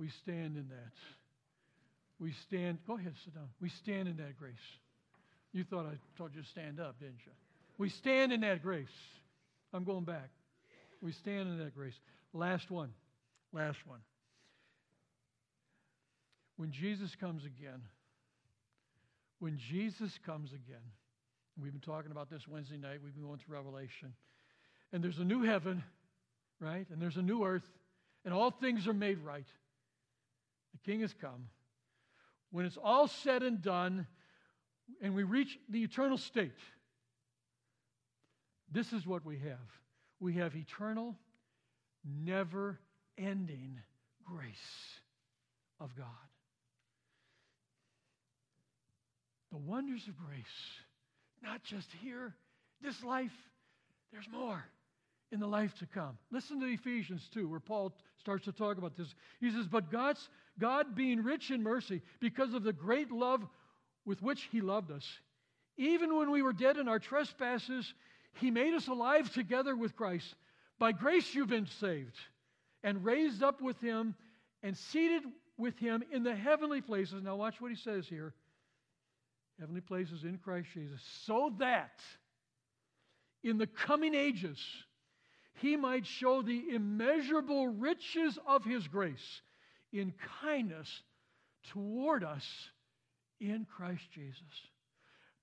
[0.00, 0.92] We stand in that.
[2.20, 2.78] We stand.
[2.86, 3.48] Go ahead, sit down.
[3.60, 4.54] We stand in that grace.
[5.52, 7.32] You thought I told you to stand up, didn't you?
[7.78, 8.88] We stand in that grace.
[9.72, 10.30] I'm going back.
[11.00, 11.98] We stand in that grace.
[12.32, 12.90] Last one.
[13.52, 14.00] Last one.
[16.56, 17.82] When Jesus comes again,
[19.38, 20.82] when Jesus comes again,
[21.60, 24.12] we've been talking about this Wednesday night, we've been going through Revelation,
[24.92, 25.84] and there's a new heaven,
[26.60, 26.86] right?
[26.90, 27.68] And there's a new earth,
[28.24, 29.46] and all things are made right.
[30.72, 31.46] The King has come.
[32.50, 34.06] When it's all said and done,
[35.00, 36.58] and we reach the eternal state,
[38.72, 39.58] this is what we have
[40.20, 41.14] we have eternal,
[42.04, 42.78] never
[43.16, 43.78] ending
[44.24, 45.00] grace
[45.80, 46.06] of God.
[49.52, 50.44] The wonders of grace,
[51.42, 52.34] not just here,
[52.82, 53.32] this life,
[54.12, 54.62] there's more
[55.30, 56.18] in the life to come.
[56.30, 59.14] Listen to Ephesians 2, where Paul starts to talk about this.
[59.40, 60.28] He says, But God's,
[60.58, 63.42] God being rich in mercy, because of the great love
[64.04, 65.06] with which He loved us,
[65.76, 67.92] even when we were dead in our trespasses,
[68.40, 70.34] He made us alive together with Christ.
[70.78, 72.16] By grace you've been saved,
[72.82, 74.14] and raised up with Him,
[74.62, 75.22] and seated
[75.56, 77.22] with Him in the heavenly places.
[77.22, 78.34] Now, watch what He says here
[79.58, 82.00] heavenly places in Christ Jesus, so that
[83.42, 84.58] in the coming ages,
[85.54, 89.42] he might show the immeasurable riches of his grace
[89.92, 90.88] in kindness
[91.72, 92.46] toward us
[93.40, 94.42] in Christ Jesus.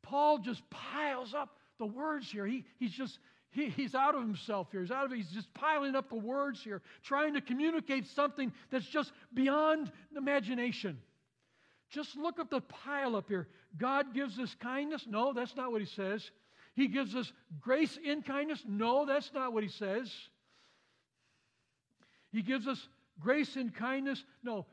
[0.02, 2.46] Paul just piles up the words here.
[2.46, 3.20] He, he's just,
[3.52, 4.82] he, he's out of himself here.
[4.82, 8.86] He's out of He's just piling up the words here, trying to communicate something that's
[8.86, 10.98] just beyond imagination.
[11.90, 13.48] Just look at the pile up here.
[13.78, 15.06] God gives us kindness?
[15.08, 16.30] No, that's not what he says.
[16.76, 18.64] He gives us grace in kindness?
[18.68, 20.12] No, that's not what he says.
[22.32, 22.86] He gives us
[23.20, 24.24] grace in kindness?
[24.44, 24.66] No.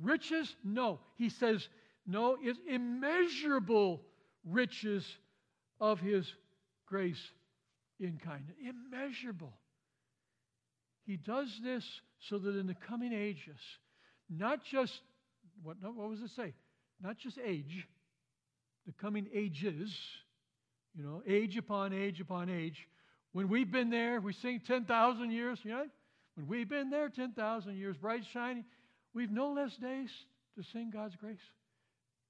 [0.00, 0.54] Riches?
[0.62, 1.00] No.
[1.16, 1.68] He says,
[2.06, 4.02] no, it's immeasurable
[4.44, 5.04] riches
[5.80, 6.32] of his
[6.90, 7.22] grace
[7.98, 8.56] in kindness.
[8.60, 9.52] Immeasurable.
[11.06, 11.84] He does this
[12.28, 13.58] so that in the coming ages,
[14.28, 14.92] not just
[15.62, 16.54] What, what was it say?
[17.02, 17.86] Not just age,
[18.86, 19.90] the coming ages,
[20.94, 22.76] you know, age upon age upon age.
[23.32, 25.86] When we've been there, we sing 10,000 years, you know,
[26.34, 28.64] when we've been there 10,000 years, bright shining,
[29.14, 30.10] we've no less days
[30.56, 31.38] to sing God's grace.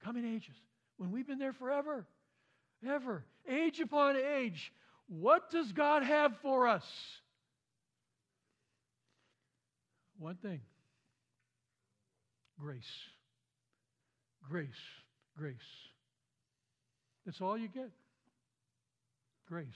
[0.05, 0.57] Coming ages.
[0.97, 2.07] When we've been there forever,
[2.89, 4.73] ever, age upon age,
[5.09, 6.85] what does God have for us?
[10.19, 10.61] One thing
[12.59, 12.85] grace.
[14.49, 14.69] Grace.
[15.37, 15.57] Grace.
[17.25, 17.91] That's all you get.
[19.49, 19.67] Grace.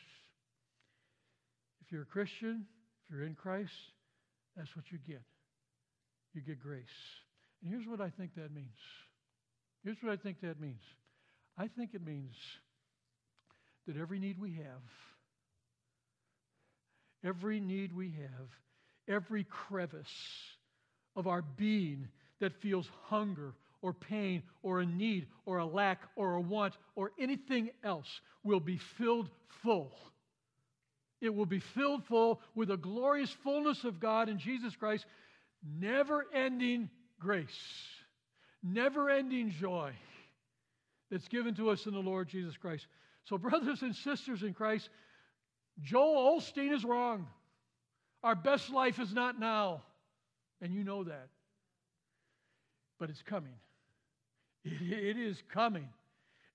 [1.84, 2.66] If you're a Christian,
[3.04, 3.72] if you're in Christ,
[4.56, 5.22] that's what you get.
[6.34, 6.84] You get grace.
[7.62, 8.76] And here's what I think that means.
[9.82, 10.82] Here's what I think that means.
[11.56, 12.34] I think it means
[13.87, 14.83] that every need we have,
[17.25, 18.49] every need we have,
[19.09, 20.07] every crevice
[21.16, 22.09] of our being
[22.40, 27.12] that feels hunger or pain or a need or a lack or a want or
[27.18, 28.09] anything else
[28.42, 29.29] will be filled
[29.62, 29.92] full.
[31.20, 35.07] It will be filled full with a glorious fullness of God in Jesus Christ,
[35.62, 37.49] never ending grace,
[38.62, 39.92] never ending joy
[41.11, 42.87] that's given to us in the Lord Jesus Christ.
[43.24, 44.90] So, brothers and sisters in Christ,
[45.82, 47.26] Joel Osteen is wrong.
[48.22, 49.82] Our best life is not now.
[50.60, 51.28] And you know that.
[52.98, 53.54] But it's coming.
[54.64, 55.88] It, it is coming.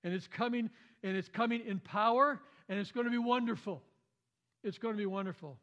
[0.03, 0.69] And it's coming,
[1.03, 3.81] and it's coming in power, and it's going to be wonderful.
[4.63, 5.57] It's going to be wonderful.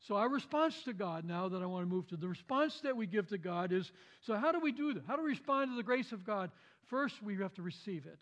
[0.00, 2.96] So, our response to God, now that I want to move to the response that
[2.96, 5.04] we give to God, is so how do we do that?
[5.06, 6.50] How do we respond to the grace of God?
[6.86, 8.18] First, we have to receive it.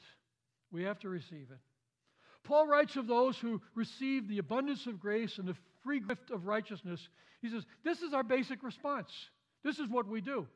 [0.71, 1.59] We have to receive it.
[2.45, 6.47] Paul writes of those who receive the abundance of grace and the free gift of
[6.47, 7.09] righteousness.
[7.43, 9.11] He says, This is our basic response.
[9.63, 10.47] This is what we do.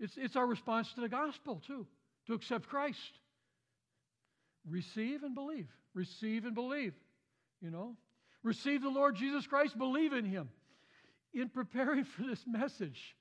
[0.00, 1.86] It's, it's our response to the gospel, too,
[2.26, 2.98] to accept Christ.
[4.68, 5.68] Receive and believe.
[5.94, 6.94] Receive and believe.
[7.60, 7.96] You know?
[8.42, 10.48] Receive the Lord Jesus Christ, believe in Him.
[11.32, 13.16] In preparing for this message,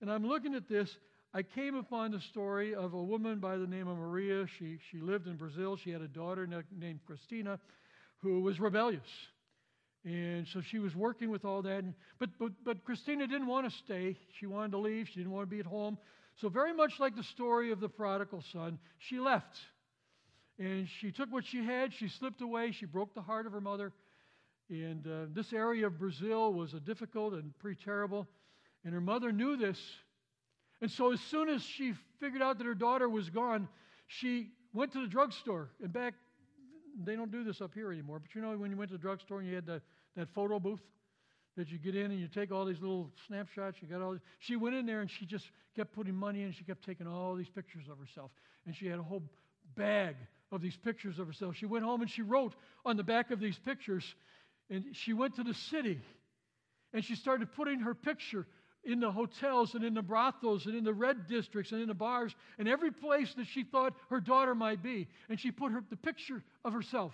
[0.00, 0.96] and I'm looking at this,
[1.34, 4.44] I came upon the story of a woman by the name of Maria.
[4.58, 5.78] She, she lived in Brazil.
[5.82, 7.58] She had a daughter named Christina
[8.18, 9.00] who was rebellious.
[10.04, 11.84] And so she was working with all that.
[12.18, 14.18] But, but, but Christina didn't want to stay.
[14.38, 15.08] She wanted to leave.
[15.08, 15.96] She didn't want to be at home.
[16.40, 19.58] So, very much like the story of the prodigal son, she left.
[20.58, 21.92] And she took what she had.
[21.94, 22.72] She slipped away.
[22.72, 23.92] She broke the heart of her mother.
[24.68, 28.26] And uh, this area of Brazil was a difficult and pretty terrible.
[28.84, 29.78] And her mother knew this.
[30.82, 33.68] And so, as soon as she figured out that her daughter was gone,
[34.08, 35.70] she went to the drugstore.
[35.80, 36.14] And back
[37.04, 39.02] they don't do this up here anymore, but you know when you went to the
[39.02, 39.80] drugstore and you had the,
[40.16, 40.82] that photo booth
[41.56, 44.20] that you get in and you take all these little snapshots, you got all these,
[44.40, 47.34] she went in there and she just kept putting money in, she kept taking all
[47.34, 48.30] these pictures of herself.
[48.66, 49.22] And she had a whole
[49.76, 50.16] bag
[50.50, 51.56] of these pictures of herself.
[51.56, 54.14] She went home and she wrote on the back of these pictures,
[54.68, 56.00] and she went to the city
[56.92, 58.46] and she started putting her picture
[58.84, 61.94] in the hotels and in the brothels and in the red districts and in the
[61.94, 65.06] bars and every place that she thought her daughter might be.
[65.28, 67.12] And she put her, the picture of herself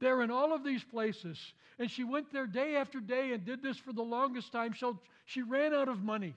[0.00, 1.38] there in all of these places.
[1.78, 4.74] And she went there day after day and did this for the longest time.
[4.74, 6.34] So she ran out of money,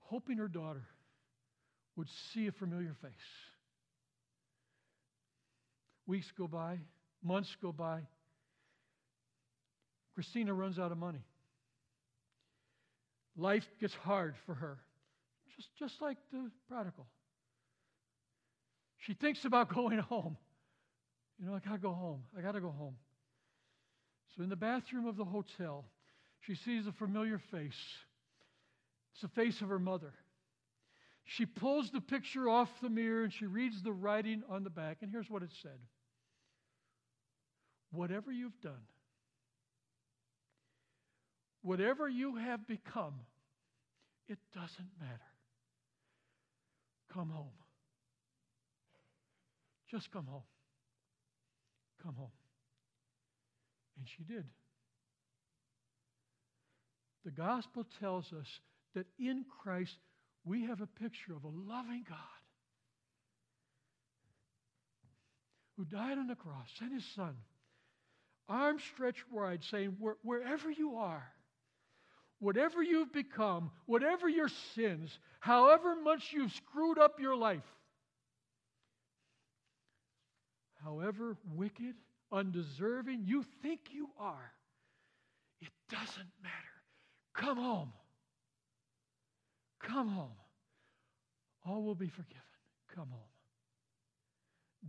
[0.00, 0.84] hoping her daughter
[1.94, 3.12] would see a familiar face.
[6.06, 6.78] Weeks go by,
[7.22, 8.00] months go by.
[10.14, 11.20] Christina runs out of money
[13.36, 14.78] life gets hard for her,
[15.54, 17.06] just, just like the prodigal.
[18.98, 20.36] She thinks about going home.
[21.38, 22.22] You know, I gotta go home.
[22.36, 22.96] I gotta go home.
[24.34, 25.84] So, in the bathroom of the hotel,
[26.40, 27.74] she sees a familiar face.
[29.12, 30.12] It's the face of her mother.
[31.24, 34.98] She pulls the picture off the mirror and she reads the writing on the back.
[35.02, 35.78] And here's what it said
[37.90, 38.84] Whatever you've done,
[41.66, 43.14] Whatever you have become,
[44.28, 45.32] it doesn't matter.
[47.12, 47.50] Come home.
[49.90, 50.42] Just come home.
[52.02, 52.30] Come home.
[53.98, 54.44] And she did.
[57.24, 58.46] The gospel tells us
[58.94, 59.96] that in Christ
[60.44, 62.18] we have a picture of a loving God
[65.76, 67.36] who died on the cross, sent his son,
[68.48, 71.26] arms stretched wide, saying, Wherever you are,
[72.38, 77.64] whatever you've become, whatever your sins, however much you've screwed up your life,
[80.84, 81.94] however wicked,
[82.32, 84.52] undeserving you think you are,
[85.60, 86.54] it doesn't matter.
[87.34, 87.92] Come home.
[89.82, 90.36] Come home.
[91.66, 92.42] All will be forgiven.
[92.94, 93.20] Come home.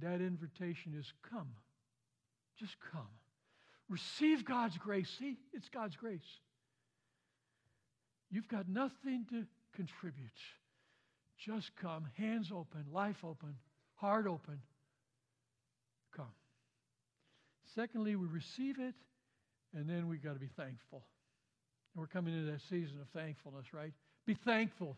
[0.01, 1.49] That invitation is come.
[2.59, 3.07] Just come.
[3.89, 5.09] Receive God's grace.
[5.17, 6.21] See, it's God's grace.
[8.29, 10.29] You've got nothing to contribute.
[11.37, 13.55] Just come, hands open, life open,
[13.95, 14.59] heart open.
[16.15, 16.31] Come.
[17.75, 18.95] Secondly, we receive it,
[19.73, 21.03] and then we've got to be thankful.
[21.93, 23.93] And we're coming into that season of thankfulness, right?
[24.25, 24.97] Be thankful.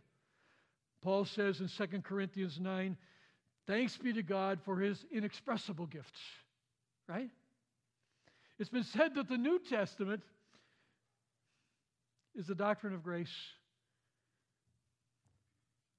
[1.01, 2.97] Paul says in 2 Corinthians 9,
[3.67, 6.19] thanks be to God for his inexpressible gifts,
[7.07, 7.30] right?
[8.57, 10.21] It's been said that the New Testament
[12.36, 13.34] is the doctrine of grace.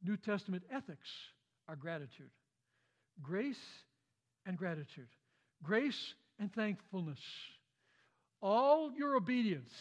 [0.03, 1.09] New Testament ethics
[1.69, 2.31] are gratitude.
[3.23, 3.61] Grace
[4.47, 5.09] and gratitude.
[5.63, 7.21] Grace and thankfulness.
[8.41, 9.73] All your obedience,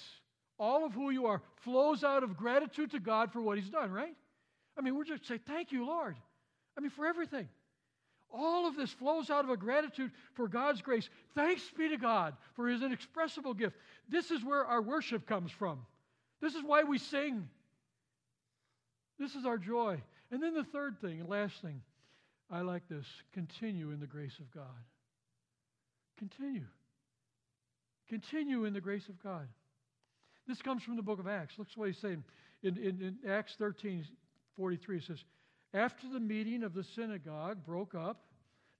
[0.59, 3.91] all of who you are, flows out of gratitude to God for what He's done,
[3.91, 4.15] right?
[4.77, 6.17] I mean, we're just say, Thank you, Lord.
[6.77, 7.47] I mean, for everything.
[8.31, 11.09] All of this flows out of a gratitude for God's grace.
[11.33, 13.75] Thanks be to God for His inexpressible gift.
[14.07, 15.79] This is where our worship comes from.
[16.41, 17.47] This is why we sing.
[19.19, 20.01] This is our joy.
[20.31, 21.81] And then the third thing, and last thing,
[22.51, 24.63] I like this continue in the grace of God.
[26.17, 26.65] Continue.
[28.07, 29.47] Continue in the grace of God.
[30.47, 31.53] This comes from the book of Acts.
[31.57, 32.23] Look what he's saying.
[32.63, 34.05] In, in, in Acts 13
[34.57, 35.23] 43, it says,
[35.73, 38.23] After the meeting of the synagogue broke up,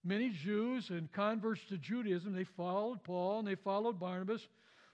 [0.04, 4.42] many Jews and converts to Judaism, they followed Paul and they followed Barnabas,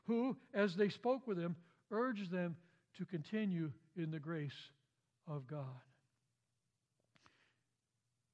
[0.06, 1.56] who, as they spoke with him,
[1.92, 2.56] urged them
[2.98, 4.54] to continue in the grace
[5.28, 5.82] of God.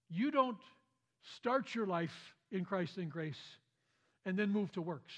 [0.09, 0.57] You don't
[1.37, 3.39] start your life in Christ and grace
[4.25, 5.13] and then move to works.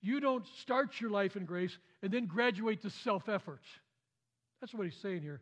[0.00, 3.62] You don't start your life in grace and then graduate to self effort.
[4.60, 5.40] That's what he's saying here.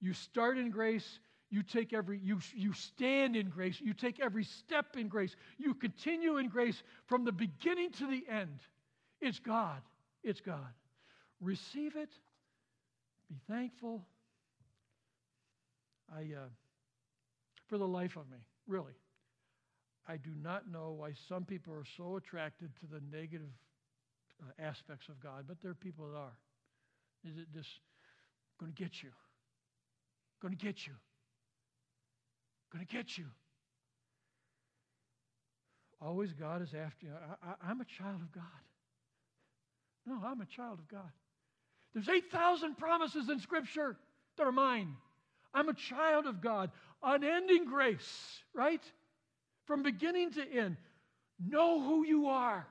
[0.00, 1.18] You start in grace,
[1.50, 5.34] you take every you you stand in grace, you take every step in grace.
[5.58, 8.60] You continue in grace from the beginning to the end.
[9.20, 9.80] It's God.
[10.22, 10.72] It's God.
[11.40, 12.10] Receive it.
[13.28, 14.02] Be thankful.
[16.12, 16.48] I uh,
[17.68, 18.94] for the life of me, really.
[20.08, 23.52] I do not know why some people are so attracted to the negative
[24.42, 26.36] uh, aspects of God, but there are people that are.
[27.24, 27.68] Is it just
[28.58, 29.10] going to get you?
[30.42, 30.94] Going to get you.
[32.72, 33.26] Going to get you.
[36.00, 37.12] Always God is after you.
[37.12, 38.42] I, I, I'm a child of God.
[40.06, 41.10] No, I'm a child of God.
[41.94, 43.96] There's 8,000 promises in Scripture
[44.36, 44.96] that are mine.
[45.52, 46.70] I'm a child of God.
[47.02, 48.82] Unending grace, right?
[49.66, 50.76] From beginning to end.
[51.44, 52.66] Know who you are.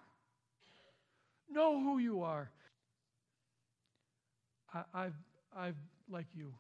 [1.52, 2.50] Know who you are.
[4.74, 5.14] I, have
[5.56, 5.76] I've,
[6.10, 6.54] like you,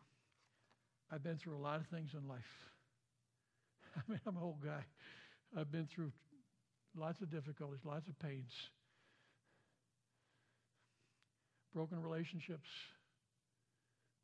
[1.12, 2.40] I've been through a lot of things in life.
[3.96, 4.84] I mean, I'm an old guy.
[5.58, 6.12] I've been through
[6.98, 8.52] lots of difficulties, lots of pains,
[11.74, 12.68] broken relationships,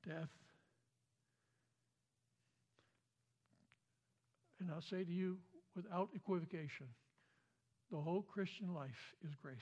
[0.07, 0.29] death.
[4.59, 5.37] And I'll say to you
[5.75, 6.87] without equivocation
[7.91, 8.89] the whole Christian life
[9.23, 9.55] is grace.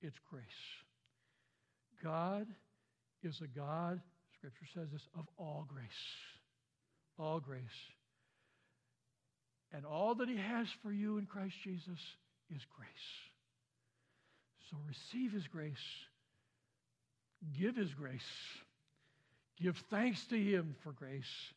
[0.00, 0.44] It's grace.
[2.02, 2.46] God
[3.22, 4.00] is a God,
[4.36, 5.88] Scripture says this, of all grace.
[7.18, 7.60] All grace.
[9.72, 12.00] And all that He has for you in Christ Jesus
[12.54, 12.88] is grace.
[14.70, 15.76] So receive His grace,
[17.58, 18.20] give His grace,
[19.60, 21.52] give thanks to Him for grace,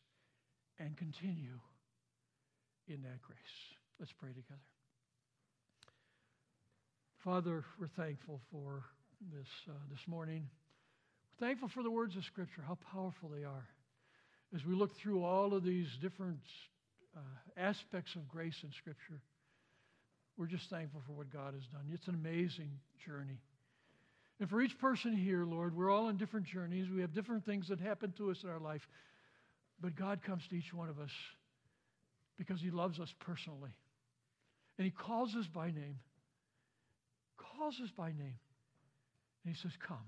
[0.78, 1.58] and continue
[2.88, 3.38] in that grace.
[4.00, 4.60] Let's pray together.
[7.18, 8.82] Father, we're thankful for
[9.32, 10.48] this uh, this morning.
[11.40, 13.68] We're thankful for the words of Scripture, how powerful they are.
[14.54, 16.40] As we look through all of these different
[17.16, 17.20] uh,
[17.56, 19.20] aspects of grace in Scripture,
[20.36, 21.90] we're just thankful for what God has done.
[21.92, 22.70] It's an amazing
[23.06, 23.40] journey.
[24.40, 26.86] And for each person here, Lord, we're all on different journeys.
[26.92, 28.80] We have different things that happen to us in our life.
[29.80, 31.10] But God comes to each one of us
[32.38, 33.70] because He loves us personally.
[34.78, 35.98] And He calls us by name.
[37.56, 38.38] Calls us by name.
[39.44, 39.98] And He says, Come,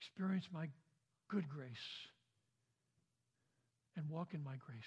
[0.00, 0.68] experience my
[1.28, 1.76] good grace
[3.96, 4.84] and walk in my grace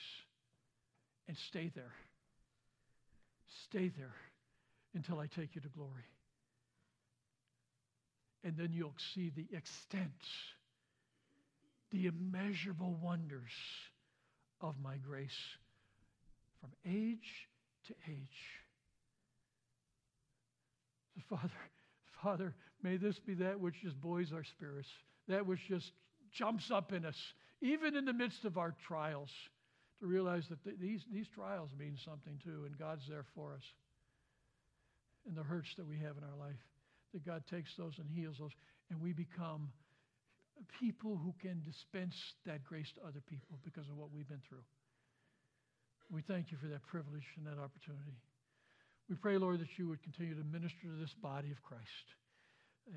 [1.27, 1.93] and stay there.
[3.65, 4.15] Stay there
[4.93, 6.07] until I take you to glory.
[8.43, 10.11] And then you'll see the extent,
[11.91, 13.51] the immeasurable wonders
[14.61, 15.37] of my grace
[16.61, 17.47] from age
[17.87, 18.61] to age.
[21.15, 21.51] So Father,
[22.23, 24.89] Father, may this be that which just buoys our spirits,
[25.27, 25.91] that which just
[26.31, 27.17] jumps up in us
[27.61, 29.31] even in the midst of our trials,
[29.99, 33.63] to realize that th- these, these trials mean something too, and God's there for us.
[35.27, 36.59] And the hurts that we have in our life,
[37.13, 38.55] that God takes those and heals those,
[38.89, 39.69] and we become
[40.79, 44.63] people who can dispense that grace to other people because of what we've been through.
[46.09, 48.17] We thank you for that privilege and that opportunity.
[49.09, 52.07] We pray, Lord, that you would continue to minister to this body of Christ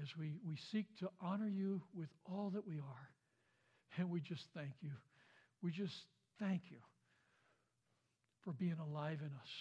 [0.00, 3.08] as we, we seek to honor you with all that we are.
[3.98, 4.92] And we just thank you.
[5.62, 5.94] We just
[6.38, 6.78] thank you
[8.44, 9.52] for being alive in us.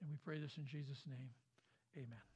[0.00, 1.30] And we pray this in Jesus' name.
[1.96, 2.35] Amen.